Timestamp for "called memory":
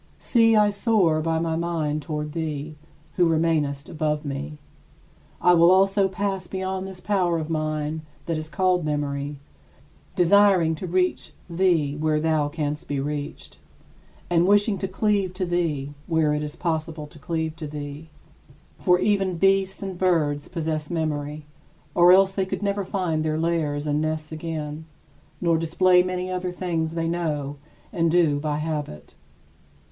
8.49-9.37